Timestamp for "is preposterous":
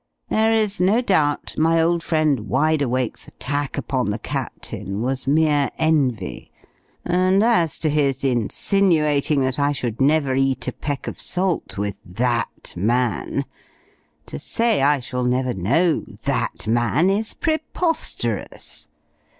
17.11-18.87